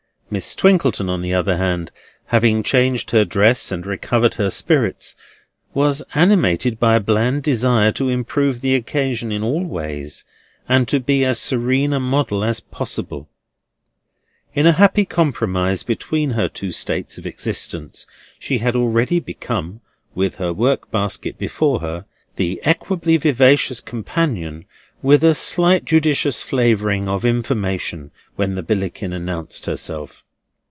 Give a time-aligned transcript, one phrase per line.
[0.33, 1.91] Miss Twinkleton, on the other hand,
[2.27, 5.13] having changed her dress and recovered her spirits,
[5.73, 10.23] was animated by a bland desire to improve the occasion in all ways,
[10.69, 13.27] and to be as serene a model as possible.
[14.55, 18.07] In a happy compromise between her two states of existence,
[18.39, 19.81] she had already become,
[20.15, 22.05] with her workbasket before her,
[22.37, 24.63] the equably vivacious companion
[25.03, 30.23] with a slight judicious flavouring of information, when the Billickin announced herself.